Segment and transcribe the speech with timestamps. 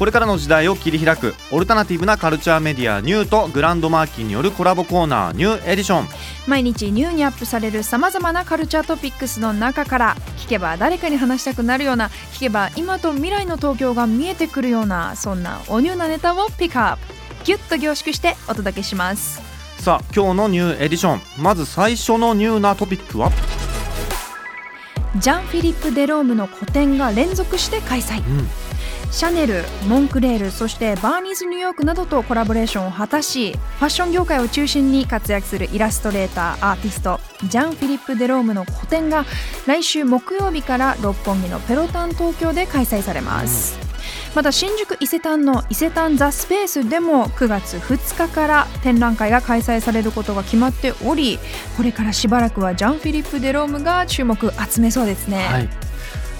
[0.00, 6.08] これからの時代を切り開くオルタナティブなカルチャーメディアニューとグランドマーキーによるコラボコーナーニューエディション。
[6.46, 17.02] 毎日 NiEW にアップされるさまざまなカルチャートピックスの中から聞けば誰かに話したくなるような聞けば今と未来の東京が見えてくるようなそんなおニューなネタをピックアップ。
[17.44, 19.42] ギュッと凝縮してお届けします。
[19.82, 21.20] さあ今日の NiEW EDITION。
[21.36, 23.30] まず最初のニューなトピックは？
[25.16, 28.22] ジャン・フィリップ・デロームの個展が連続して開催、
[29.10, 37.18] シャネル、モンクレールそしてバーニーズ・ニューヨークなどとコラボレーションを果たしファッション業界を中心に活躍するイラストレーターアーティスト
[37.48, 39.24] ジャン・フィリップ・デロームの個展が
[39.66, 43.76] 来週木曜日から六本木のペロタン東京で開催されます、
[44.36, 51.40] また新宿伊勢丹の伊勢丹ザ・スペースでも9月2日から展覧会が開催されることが決まっており
[51.76, 55.89] これからしばらくはジャン・フィリップ・デロームが注目集めそうですね、はい。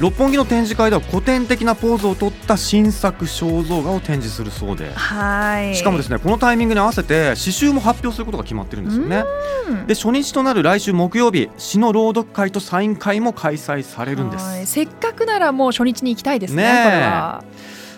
[0.00, 4.90] 六本木の展示会では古典的なポーズを取った新作肖像画を展示するそうで。
[4.94, 5.76] はい。
[5.76, 9.24] しかもですねこのタイミングに合わせて詩集も発表することが決まってるんですよね。
[9.68, 9.86] うん。
[9.86, 14.44] で初日となる来週木曜日詩の朗読会とサイン会も開催されるんです。
[14.44, 14.66] はい。
[14.66, 17.38] せっかくならもう初日に行きたいですねね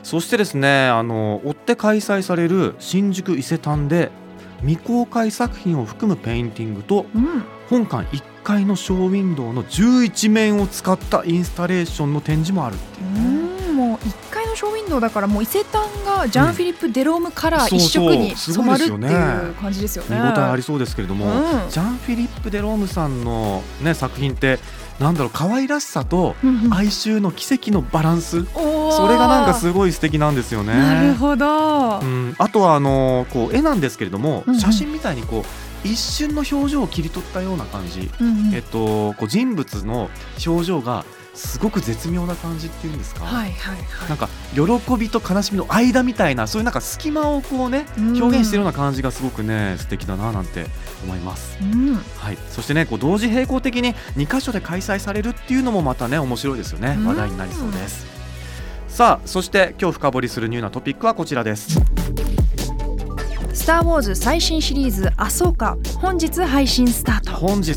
[0.02, 4.10] そしてですねあの追って開催される新宿伊勢丹で
[4.62, 13.14] 未公開作品を含むペインティングとうん本館1階のショーウィンドウの11面を使ったインスタレーションの展示もあるっていう。
[13.14, 13.36] ね。
[13.36, 20.16] うんもう1階のショーウィンドウだからもう伊勢丹がジャン・フィリップ・デロームカラー一色に染まるっていう感じですよね。
[20.16, 21.70] 見応えありそうですけれども、うん。
[21.70, 24.58] ジャン・フィリップ・デロームさんの、ね、作品って
[25.00, 26.36] なんだろう可愛らしさと
[26.70, 30.74] 哀愁の奇跡のバランス、それがなんかすごい素敵なんですよね。
[30.74, 34.60] なるほど、うん、あとはあのこう絵なんですけれども、うんうん。
[34.60, 35.44] 写真みたいにこう
[35.84, 40.10] 一瞬の表情を切り取ったような感じ、うんうんえっと、こう人物の
[40.46, 41.04] 表情が
[41.34, 50.66] すごく絶妙な感じっていうんですか、はいはいはなんか喜びと悲しみの間みたいなそういうなんか隙間をこうねうん表現してるような感じがすごくね素敵だななんて
[51.04, 51.58] 思います。
[51.62, 51.64] い。
[51.64, 58.06] うんはい、そしてねこう同時並行的に2箇所で開催されるっていうのもまたね面白いですよねうん話題になりそうです。
[58.88, 61.80] さあそして今日深掘りするニューなトピックはこちらです。
[63.62, 67.30] スター・ウォーズ最新シリーズ「アソーカ」本日配信スタート。
[67.30, 67.76] 本日。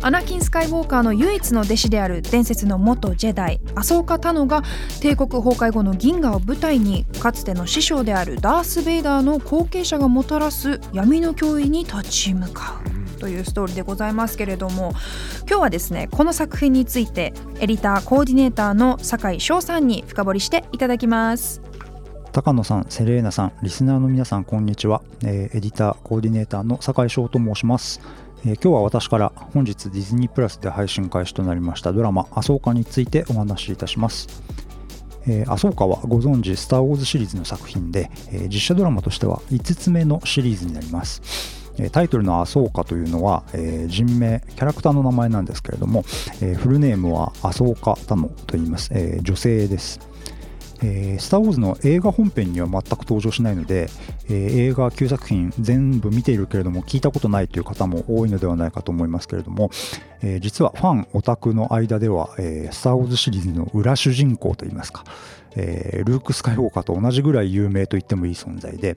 [0.00, 3.60] アナキン・スカイウォーカーの唯一の弟子である伝説の元ジェダイ。
[3.74, 4.62] アソーカ・タノが
[5.02, 13.20] 帝国崩壊後の銀河を舞台にかつての師匠であるダース・ベイダーの後継者がもたらす闇の脅威に立ち向かう。
[13.20, 14.94] というストーリーでございますけれども
[15.46, 21.60] 今日はですねこの作品についてエディターコーディネーターの酒井翔さんに深掘りしていただきます。
[22.32, 25.02] 高野さん、セレーナさん、リスナーの皆さん、こんにちは。
[25.22, 28.00] えーエディター、コーディネーターの酒井翔と申します。
[28.46, 34.42] えー今日は私から本日ディズニープラスで配信開始となりましたドラマ「アソーカ」についてお話しいたします。
[35.26, 41.20] えー、アソーカはご存知、スター・ウォーズシリーズの作品で、えー実写ドラマとしては5つ目のシリーズになります。
[41.90, 46.06] タイトルの「アソーカ」というのは、えー人名キャラクターの名前なんですけれども、
[46.40, 50.00] えーフルネームはアソーカ・タノと言います、えー女性です。
[50.82, 53.88] えースター・ウォーズの映画本編には全く登場しないので、
[54.28, 59.70] えー映画9作品全部見ているけれども聞いたことないという方も多いのではないかと思いますけれども、
[60.22, 65.04] えー実はファンオタクの間では、えースター・ウォーズシリーズの裏主人公といいますか、
[65.56, 68.96] えールーク・スカイウォーカーと同じぐらい有名と言ってもいい存在で、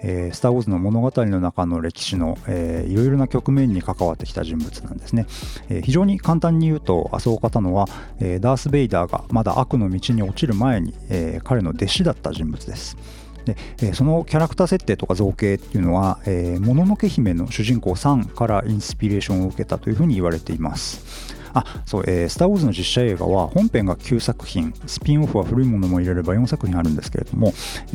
[0.00, 5.26] えースター・ウォーズの物語の中の歴史の、えーいろいろな局面に関わってきた人物なんですね、
[5.68, 7.86] えー非常に簡単に言うと麻生方のは、
[8.20, 12.96] えーダース・ベイダーがまだ悪の道に落ちる前に、えー彼の弟子だった人物です。
[13.44, 16.18] で、そのキャラクター設定とか造形っていうのは、
[16.60, 21.32] もののけ姫の主人公サンからインスピレーションを受けたというふうに言われています。
[21.54, 27.52] あそう、えースター・ウォーズの実写映画は本編が9作品、スピンオフは古いものも入れれば4作品あるんですけれども、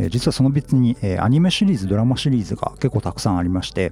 [0.10, 3.92] 実はその別に、アニメシリーズ、ドラマシリーズが結構たくさんありまして、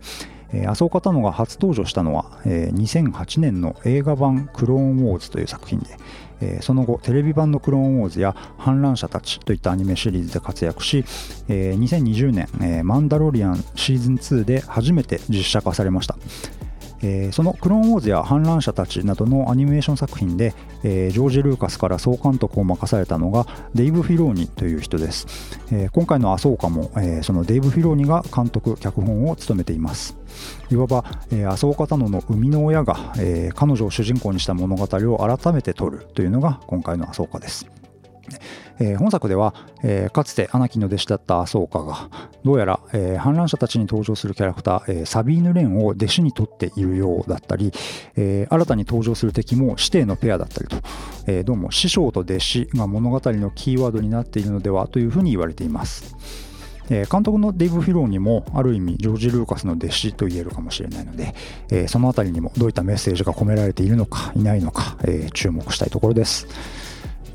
[0.54, 5.98] えー、麻生方のが初登場したのは、えー2008年の映画版クローンウォーズという作品で、
[6.42, 11.06] えーその後テレビ版のクローンウォーズや反乱者たちといったアニメシリーズで活躍し、
[11.48, 16.18] えー2020年、えーマンダロリアンシーズン2で初めて実写化されました。
[17.06, 20.54] えーその「クローンウォーズ」や「反乱者たち」などのアニメーション作品で、
[20.84, 25.28] えージョージ・ルーカスから総監督を任されたのがデイブ・フィローニという人です、
[25.72, 30.18] えー今回の「アソーカも」えそのデイブ・フィローニが監督脚本を務めています。
[30.70, 37.66] いわば、えー、アソーカタノの生みの親が、えー彼女を主人公にした物語を改めて撮るというのが今回のアソーカです。
[38.80, 42.10] えー本作では、えーかつてアナキンの弟子だったアソーカが
[42.44, 47.72] どうやら、えー反乱者たちに登場するキャラクター、えーサビーヌ・レンを弟子に取っているようだったり、
[48.16, 50.78] え新たに登場する敵も指定のペアだったりと、
[51.28, 56.16] えどうも師匠と弟子が物語のキーワードになっているのではというふうに言われています。
[56.88, 64.98] 監督のデイブ・フィローにもある意味ジョージ・ルーカスの弟子と言えるかもしれないので、そのあたりにもどういったメッセージが込められているのかいないのか、
[65.34, 66.48] 注目したいところです。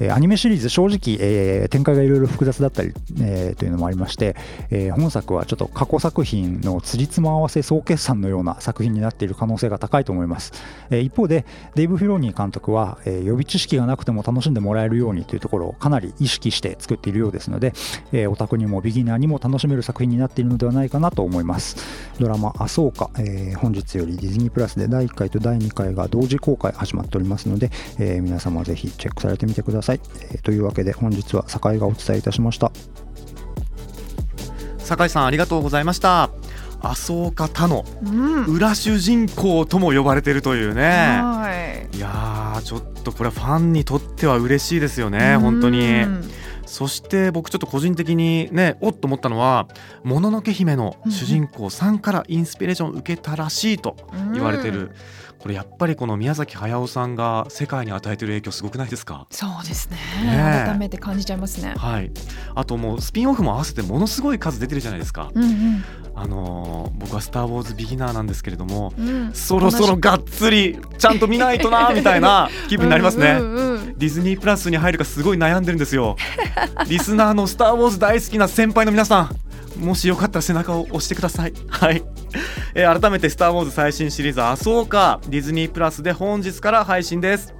[0.08, 4.35] アニメシリーズ正直、えー展開がいろいろ複雑だったり、えーというのもありまして、
[4.70, 10.52] えー本作はちょっと過去作品のつりつま合わせ総決算のような作品になっている可能性が高いと思います、
[10.91, 11.44] え一方で
[11.75, 17.73] デイブ・フィローニー監督は、え予備知識がなくても楽しんでもらえるようにというところをかなり意識して作っているようですので、
[18.12, 21.76] えーオタクにもビギナーにも楽しめる作品になっているのではないかなと思います。
[22.19, 32.71] ドラマ「あそうか」え本日よりディズニープラスで第1回と第2回が同時公開始まっておりますので、え皆様ぜひチェックされてみてください、えーというわけで本日は酒井がお伝えいたしました。
[34.79, 36.31] 酒井さんありがとうございました。
[36.83, 38.45] 麻生家他のうん。
[38.47, 40.83] 裏主人公とも呼ばれているというね。
[41.23, 41.97] はい。
[41.97, 46.03] いやーちょっとこれはファンにとっては嬉しいですよね本当に。
[46.03, 46.31] うん
[46.71, 49.67] そして僕ちょっと個人的にねおっと思ったのは
[50.05, 53.97] 「もののけ姫」の主人公さんからインスピレーションを受けたらしいと
[54.33, 54.93] 言われてる、
[55.41, 59.27] これやっぱりこの宮崎駿さんが世界に与えてる影響すごくないですか？
[59.31, 59.97] そうですね。
[60.23, 60.69] ねえ。
[60.69, 61.75] 改めて感じちゃいますね。
[61.77, 62.13] はい。
[62.55, 65.85] あともうスピンオフも合わせてものすごい数出てるじゃないですか、うんうん。
[66.15, 69.31] あのー僕は「スター・ウォーズ」ビギナーなんですけれどもうん。
[69.33, 73.99] そろそろがっつりちゃんと見ないとなみたいな気分になりますね、うんうんうん。
[73.99, 76.17] ディズニープラスに入るかすごい悩んでるんですよ
[76.89, 79.31] リスナーの「スター・ウォーズ」大好きな先輩の皆さ
[79.79, 81.53] んもしよかったら背中を押してください。
[81.69, 82.03] はい、
[82.75, 87.55] えー改めて「スター・ウォーズ」最新シリーズ「あそうか」ディズニープラスで本日から配信です。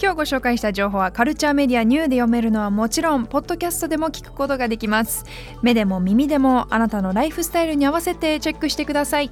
[0.00, 5.26] 今日ご紹介した情報はカルチャーメディアニューで読めるのはもちろんポッドキャストでも聞くことができます。
[5.62, 9.30] 目でも耳でもあなたのライフスタイルに合わせてチェックしてください